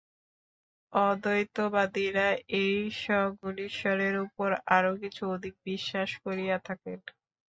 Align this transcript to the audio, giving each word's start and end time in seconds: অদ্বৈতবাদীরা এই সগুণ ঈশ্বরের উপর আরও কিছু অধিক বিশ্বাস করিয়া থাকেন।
অদ্বৈতবাদীরা 0.93 2.27
এই 2.61 2.73
সগুণ 3.01 3.55
ঈশ্বরের 3.69 4.15
উপর 4.25 4.47
আরও 4.77 4.91
কিছু 5.01 5.21
অধিক 5.35 5.53
বিশ্বাস 5.65 6.09
করিয়া 6.23 6.57
থাকেন। 6.67 6.99